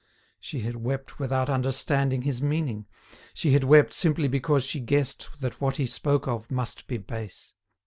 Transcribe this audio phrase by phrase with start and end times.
[0.39, 2.87] She had wept without understanding his meaning,
[3.35, 7.53] she had wept simply because she guessed that what he spoke of must be base.